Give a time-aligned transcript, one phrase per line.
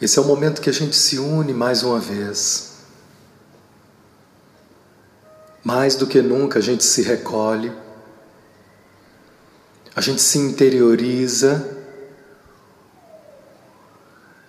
[0.00, 2.72] Esse é o momento que a gente se une mais uma vez.
[5.62, 7.72] Mais do que nunca a gente se recolhe,
[9.96, 11.70] a gente se interioriza.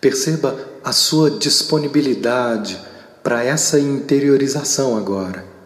[0.00, 2.80] Perceba a sua disponibilidade
[3.22, 5.57] para essa interiorização agora.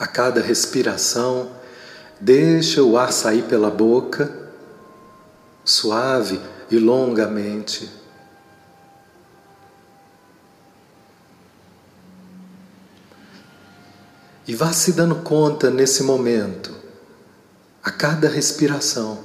[0.00, 1.50] A cada respiração,
[2.18, 4.34] deixa o ar sair pela boca,
[5.62, 6.40] suave
[6.70, 7.90] e longamente.
[14.48, 16.74] E vá se dando conta nesse momento,
[17.82, 19.18] a cada respiração,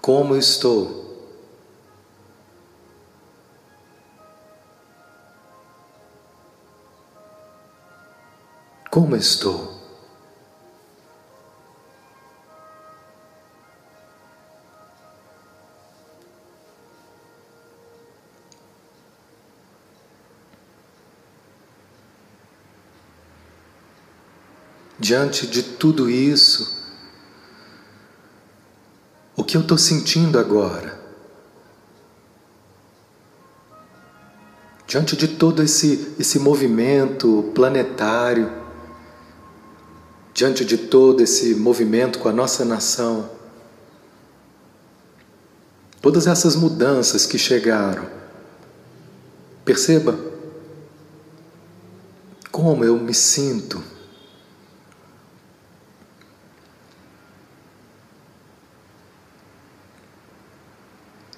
[0.00, 1.03] como estou.
[8.94, 9.74] Como estou?
[24.96, 26.80] Diante de tudo isso,
[29.34, 31.00] o que eu estou sentindo agora?
[34.86, 38.63] Diante de todo esse, esse movimento planetário,
[40.34, 43.30] diante de todo esse movimento com a nossa nação,
[46.02, 48.04] todas essas mudanças que chegaram,
[49.64, 50.18] perceba
[52.50, 53.82] como eu me sinto.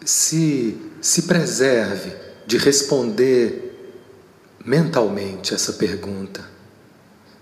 [0.04, 3.66] Se, se preserve de responder
[4.64, 6.55] mentalmente essa pergunta.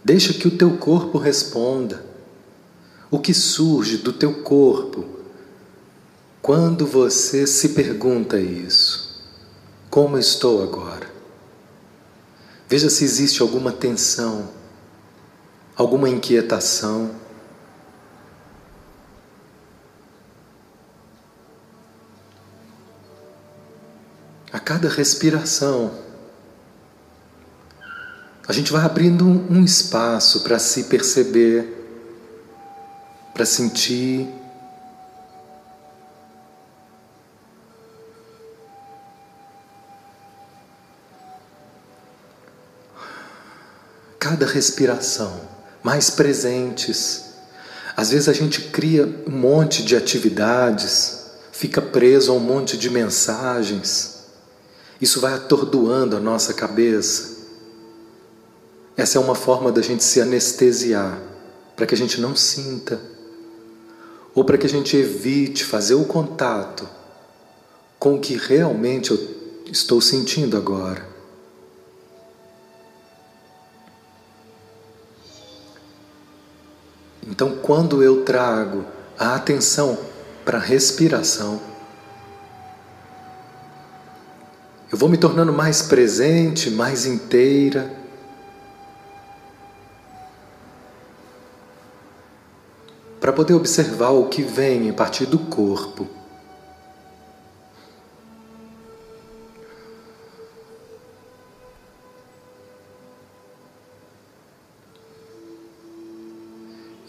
[0.04, 2.04] Deixa que o teu corpo responda.
[3.10, 5.06] O que surge do teu corpo
[6.42, 9.24] quando você se pergunta isso?
[9.88, 11.10] Como estou agora?
[12.68, 14.50] Veja se existe alguma tensão,
[15.74, 17.14] alguma inquietação.
[24.52, 26.03] A cada respiração,
[28.46, 31.66] a gente vai abrindo um espaço para se perceber,
[33.32, 34.28] para sentir.
[44.18, 45.40] Cada respiração,
[45.82, 47.24] mais presentes.
[47.96, 52.90] Às vezes a gente cria um monte de atividades, fica preso a um monte de
[52.90, 54.24] mensagens.
[55.00, 57.33] Isso vai atordoando a nossa cabeça.
[58.96, 61.20] Essa é uma forma da gente se anestesiar,
[61.74, 63.00] para que a gente não sinta,
[64.34, 66.88] ou para que a gente evite fazer o contato
[67.98, 69.18] com o que realmente eu
[69.66, 71.08] estou sentindo agora.
[77.26, 78.84] Então, quando eu trago
[79.18, 79.98] a atenção
[80.44, 81.60] para a respiração,
[84.92, 88.03] eu vou me tornando mais presente, mais inteira
[93.24, 96.06] para poder observar o que vem a partir do corpo.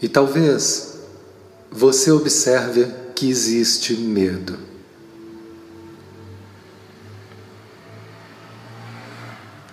[0.00, 1.00] E talvez
[1.70, 4.58] você observe que existe medo.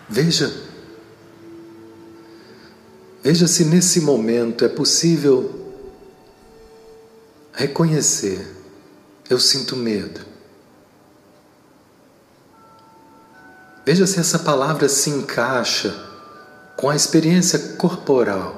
[0.09, 0.53] Veja,
[3.23, 5.62] veja se nesse momento é possível
[7.53, 8.45] reconhecer:
[9.29, 10.21] eu sinto medo.
[13.85, 15.93] Veja se essa palavra se encaixa
[16.77, 18.55] com a experiência corporal,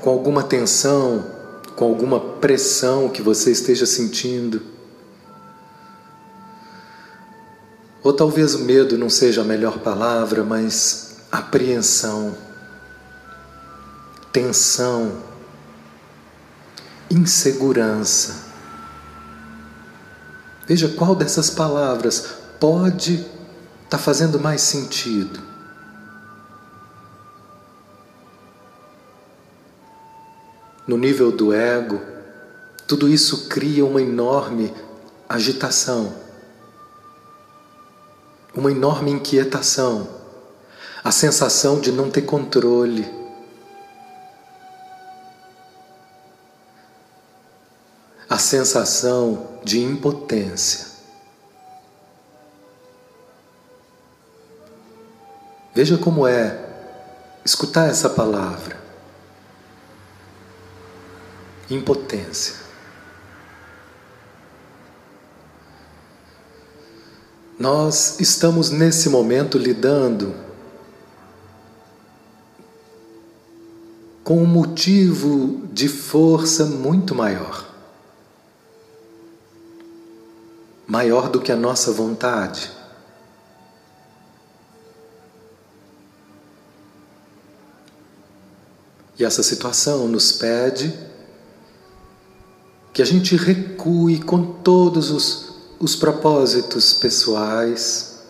[0.00, 1.24] com alguma tensão,
[1.76, 4.62] com alguma pressão que você esteja sentindo.
[8.02, 12.34] Ou talvez o medo não seja a melhor palavra, mas apreensão,
[14.32, 15.31] tensão
[17.12, 18.50] insegurança.
[20.66, 23.28] Veja qual dessas palavras pode estar
[23.90, 25.40] tá fazendo mais sentido.
[30.86, 32.00] No nível do ego,
[32.86, 34.72] tudo isso cria uma enorme
[35.28, 36.14] agitação,
[38.54, 40.22] uma enorme inquietação.
[41.04, 43.21] a sensação de não ter controle.
[48.32, 50.86] A sensação de impotência.
[55.74, 56.58] Veja como é
[57.44, 58.80] escutar essa palavra.
[61.68, 62.54] Impotência.
[67.58, 70.34] Nós estamos nesse momento lidando
[74.24, 77.71] com um motivo de força muito maior.
[80.92, 82.70] Maior do que a nossa vontade.
[89.18, 90.92] E essa situação nos pede
[92.92, 98.20] que a gente recue com todos os, os propósitos pessoais,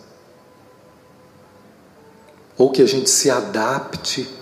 [2.57, 4.33] ou que a gente se adapte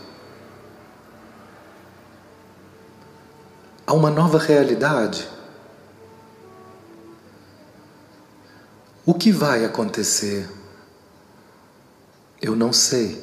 [3.87, 5.27] a uma nova realidade.
[9.11, 10.49] O que vai acontecer?
[12.41, 13.21] Eu não sei.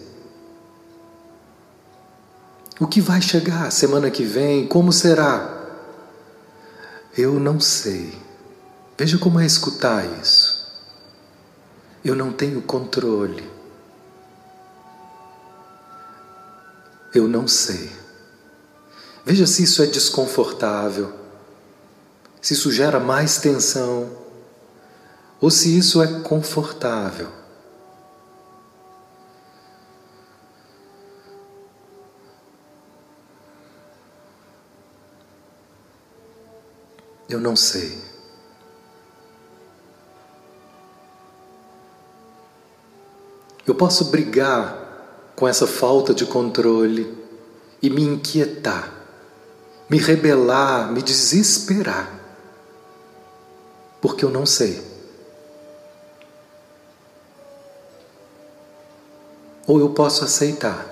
[2.78, 4.68] O que vai chegar semana que vem?
[4.68, 5.66] Como será?
[7.16, 8.12] Eu não sei.
[8.98, 10.70] Veja como é escutar isso.
[12.04, 13.50] Eu não tenho controle.
[17.14, 17.90] Eu não sei.
[19.24, 21.14] Veja se isso é desconfortável,
[22.42, 24.27] se isso gera mais tensão,
[25.40, 27.28] ou se isso é confortável.
[37.28, 37.98] Eu não sei.
[43.66, 44.86] Eu posso brigar
[45.36, 47.16] com essa falta de controle
[47.82, 48.92] e me inquietar,
[49.90, 52.10] me rebelar, me desesperar,
[54.00, 54.87] porque eu não sei.
[59.68, 60.86] Ou eu posso aceitar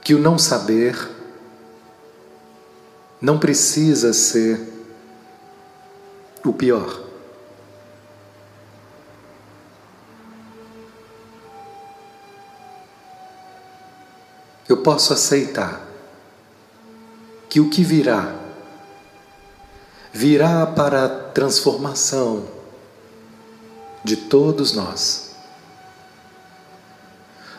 [0.00, 0.96] que o não saber
[3.20, 4.60] não precisa ser
[6.44, 7.02] o pior.
[14.68, 15.84] Eu posso aceitar
[17.48, 18.32] que o que virá,
[20.12, 22.46] virá para a transformação
[24.04, 25.29] de todos nós.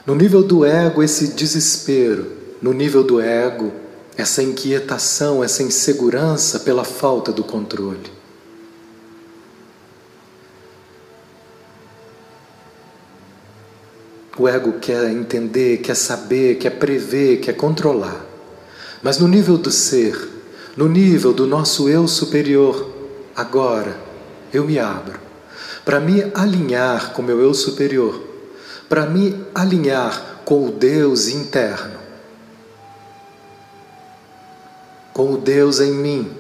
[0.06, 2.31] No nível do ego, esse desespero,
[2.62, 3.71] no nível do ego,
[4.18, 8.12] essa inquietação, essa insegurança pela falta do controle.
[14.38, 18.25] O ego quer entender, quer saber, quer prever, quer controlar.
[19.03, 20.18] Mas no nível do ser,
[20.75, 22.89] no nível do nosso eu superior,
[23.36, 23.95] agora
[24.53, 25.19] eu me abro
[25.83, 28.31] para me alinhar com meu eu superior,
[28.91, 31.97] para me alinhar com o Deus interno,
[35.13, 36.38] com o Deus em mim,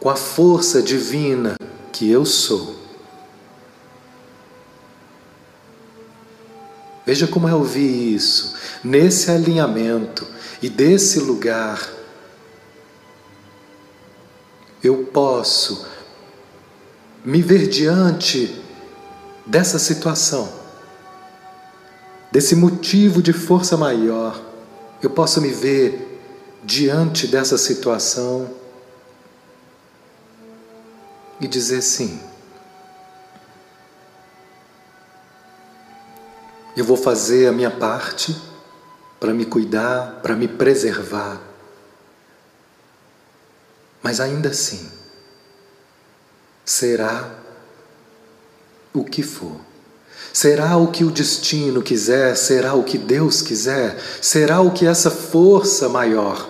[0.00, 1.54] com a força divina
[1.92, 2.74] que eu sou.
[7.04, 8.54] Veja como é ouvir isso.
[8.82, 10.26] Nesse alinhamento
[10.62, 11.86] e desse lugar,
[14.82, 15.86] eu posso
[17.22, 18.66] me ver diante
[19.48, 20.52] dessa situação,
[22.30, 24.38] desse motivo de força maior.
[25.02, 26.20] Eu posso me ver
[26.62, 28.54] diante dessa situação
[31.40, 32.20] e dizer sim.
[36.76, 38.36] Eu vou fazer a minha parte
[39.18, 41.40] para me cuidar, para me preservar.
[44.02, 44.88] Mas ainda assim,
[46.64, 47.47] será
[48.98, 49.60] o que for.
[50.32, 55.10] Será o que o destino quiser, será o que Deus quiser, será o que essa
[55.10, 56.48] força maior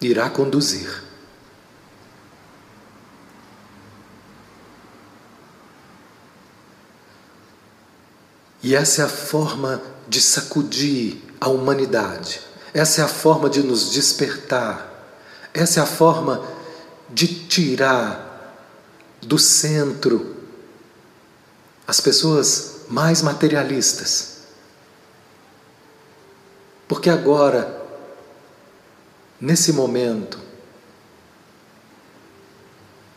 [0.00, 1.02] irá conduzir.
[8.62, 12.40] E essa é a forma de sacudir a humanidade.
[12.74, 14.88] Essa é a forma de nos despertar.
[15.54, 16.44] Essa é a forma
[17.08, 18.27] de tirar
[19.20, 20.36] do centro
[21.86, 24.38] as pessoas mais materialistas.
[26.86, 27.82] Porque agora,
[29.40, 30.38] nesse momento,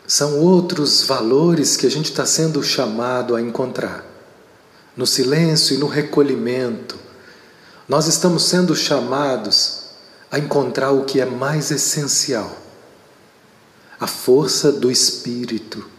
[0.07, 4.05] são outros valores que a gente está sendo chamado a encontrar.
[4.95, 6.99] no silêncio e no recolhimento,
[7.87, 9.85] nós estamos sendo chamados
[10.29, 12.57] a encontrar o que é mais essencial:
[13.99, 15.90] a força do Espírito,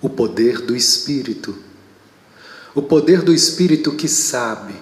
[0.00, 1.56] o poder do Espírito,
[2.74, 4.74] o poder do Espírito que sabe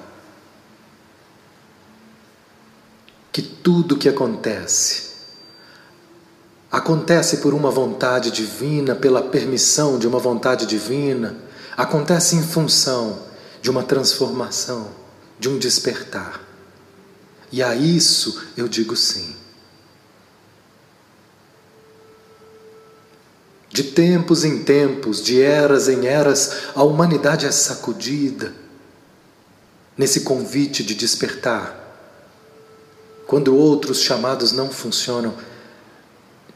[3.32, 5.06] que tudo que acontece
[6.70, 11.36] acontece por uma vontade divina, pela permissão de uma vontade divina,
[11.76, 13.22] acontece em função
[13.62, 14.90] de uma transformação,
[15.38, 16.40] de um despertar.
[17.50, 19.34] E a isso eu digo sim.
[23.68, 28.54] De tempos em tempos, de eras em eras, a humanidade é sacudida
[29.96, 31.84] nesse convite de despertar.
[33.26, 35.34] Quando outros chamados não funcionam,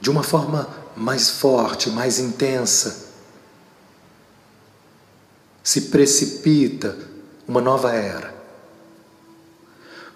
[0.01, 3.09] de uma forma mais forte, mais intensa,
[5.63, 6.97] se precipita
[7.47, 8.33] uma nova era.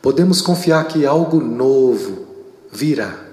[0.00, 2.26] Podemos confiar que algo novo
[2.70, 3.24] virá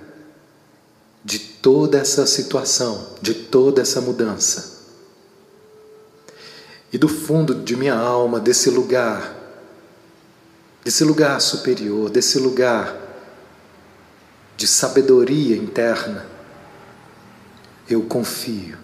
[1.24, 4.80] de toda essa situação, de toda essa mudança.
[6.92, 9.36] E do fundo de minha alma, desse lugar,
[10.84, 12.98] desse lugar superior, desse lugar
[14.58, 16.25] de sabedoria interna,
[17.90, 18.78] eu confio.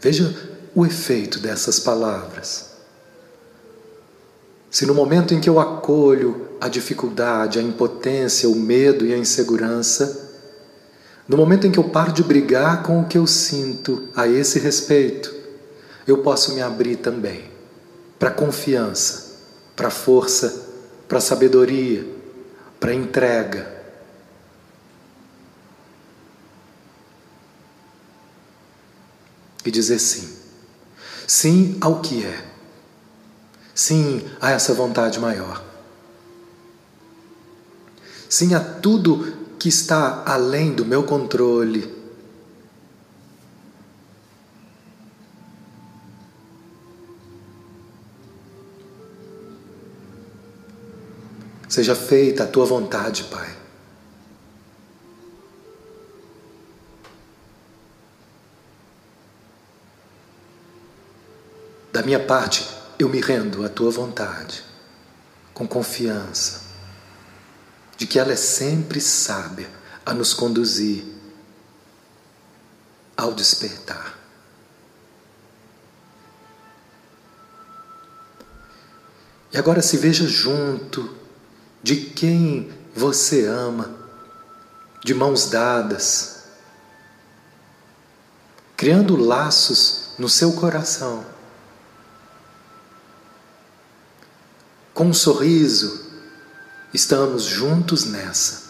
[0.00, 0.34] Veja
[0.74, 2.74] o efeito dessas palavras.
[4.70, 9.18] Se no momento em que eu acolho a dificuldade, a impotência, o medo e a
[9.18, 10.32] insegurança,
[11.28, 14.58] no momento em que eu paro de brigar com o que eu sinto a esse
[14.58, 15.30] respeito,
[16.06, 17.44] eu posso me abrir também
[18.18, 19.42] para confiança,
[19.76, 20.70] para força,
[21.06, 22.06] para sabedoria,
[22.80, 23.70] para entrega,
[29.66, 30.34] e dizer sim.
[31.26, 32.42] Sim ao que é.
[33.74, 35.73] Sim a essa vontade maior.
[38.28, 41.92] Sim a tudo que está além do meu controle.
[51.68, 53.64] Seja feita a tua vontade, Pai.
[61.92, 64.64] Da minha parte, eu me rendo à tua vontade,
[65.52, 66.63] com confiança,
[67.96, 69.70] de que ela é sempre sábia
[70.04, 71.04] a nos conduzir
[73.16, 74.18] ao despertar.
[79.52, 81.16] E agora se veja junto
[81.82, 83.94] de quem você ama,
[85.04, 86.44] de mãos dadas,
[88.76, 91.24] criando laços no seu coração
[94.94, 96.03] com um sorriso,
[96.94, 98.62] estamos juntos nessa.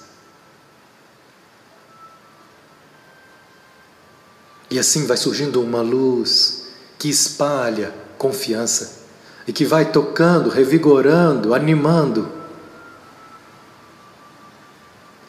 [4.71, 9.05] E assim vai surgindo uma luz que espalha confiança
[9.47, 12.33] e que vai tocando, revigorando, animando.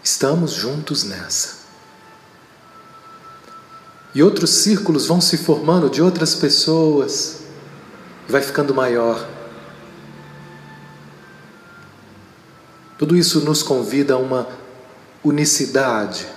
[0.01, 1.65] Estamos juntos nessa.
[4.13, 7.41] E outros círculos vão se formando de outras pessoas,
[8.29, 9.34] vai ficando maior.
[12.97, 14.47] Tudo isso nos convida a uma
[15.23, 16.27] unicidade,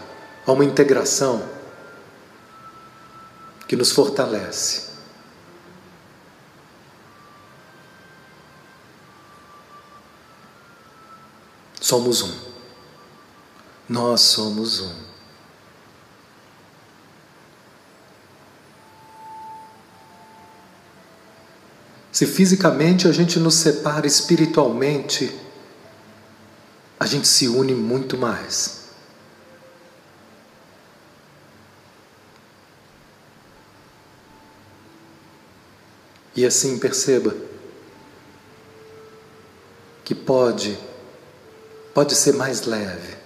[0.46, 1.42] a uma integração
[3.68, 4.88] que nos fortalece.
[11.80, 12.34] Somos um.
[13.88, 15.08] Nós somos um.
[22.10, 25.32] Se fisicamente a gente nos separa espiritualmente,
[26.98, 28.88] a gente se une muito mais.
[36.34, 37.34] E assim perceba
[40.04, 40.78] que pode,
[41.94, 43.16] pode ser mais leve.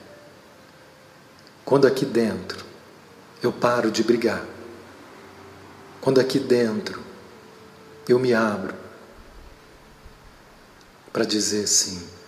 [1.65, 2.65] Quando aqui dentro
[3.43, 4.45] eu paro de brigar.
[6.01, 7.03] Quando aqui dentro
[8.09, 8.75] eu me abro
[11.13, 12.22] para dizer sim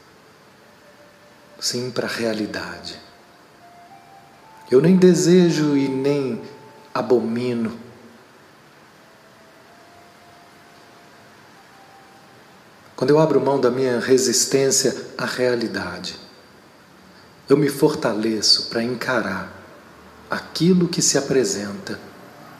[1.64, 3.00] sim para a realidade.
[4.70, 6.42] Eu nem desejo e nem
[6.92, 7.72] abomino.
[12.94, 16.16] Quando eu abro mão da minha resistência à realidade,
[17.48, 19.50] eu me fortaleço para encarar
[20.30, 21.98] aquilo que se apresenta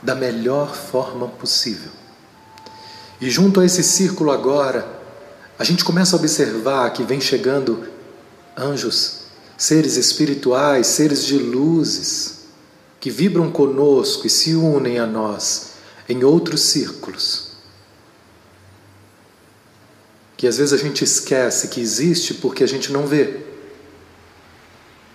[0.02, 1.92] da melhor forma possível.
[3.20, 4.88] E junto a esse círculo agora,
[5.58, 7.93] a gente começa a observar que vem chegando
[8.56, 9.24] anjos,
[9.56, 12.44] seres espirituais, seres de luzes,
[13.00, 15.72] que vibram conosco e se unem a nós
[16.08, 17.52] em outros círculos.
[20.36, 23.40] Que às vezes a gente esquece que existe porque a gente não vê.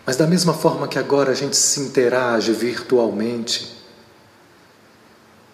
[0.05, 3.77] Mas da mesma forma que agora a gente se interage virtualmente,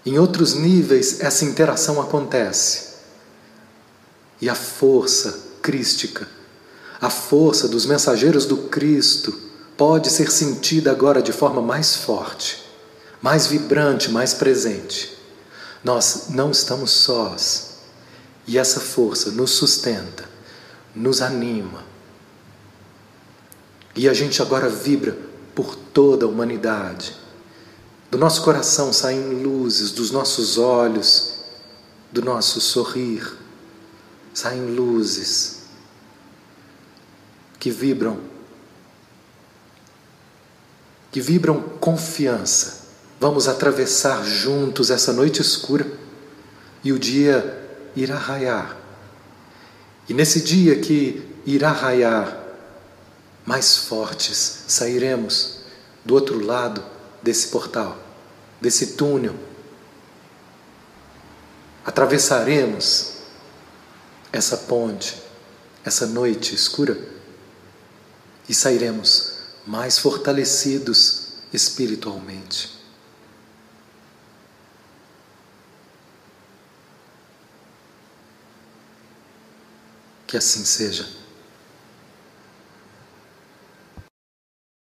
[0.05, 2.95] em outros níveis, essa interação acontece.
[4.39, 6.27] E a força crística,
[7.01, 9.33] a força dos mensageiros do Cristo,
[9.77, 12.63] pode ser sentida agora de forma mais forte,
[13.21, 15.17] mais vibrante, mais presente.
[15.83, 17.75] Nós não estamos sós.
[18.47, 20.23] E essa força nos sustenta,
[20.95, 21.83] nos anima.
[23.95, 25.17] E a gente agora vibra
[25.53, 27.15] por toda a humanidade
[28.15, 31.33] do nosso coração saem luzes, dos nossos olhos,
[32.09, 33.29] do nosso sorrir,
[34.33, 35.64] saem luzes
[37.59, 38.19] que vibram,
[41.11, 42.85] que vibram confiança.
[43.19, 45.87] Vamos atravessar juntos essa noite escura
[46.83, 47.63] e o dia
[47.95, 48.77] irá raiar.
[50.07, 52.37] E nesse dia que irá raiar,
[53.45, 55.61] mais fortes sairemos
[56.03, 56.83] do outro lado
[57.23, 58.05] desse portal
[58.65, 59.35] desse túnel.
[61.85, 63.13] Atravessaremos
[64.31, 65.21] essa ponte,
[65.83, 66.97] essa noite escura
[68.47, 69.33] e sairemos
[69.65, 72.75] mais fortalecidos espiritualmente.
[80.27, 81.24] Que assim seja.